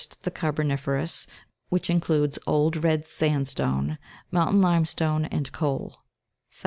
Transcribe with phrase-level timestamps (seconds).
[0.23, 1.27] The carboniferous,
[1.69, 3.99] which includes old red sandstone,
[4.31, 5.99] mountain lime stone, and coal:
[6.51, 6.59] 2d.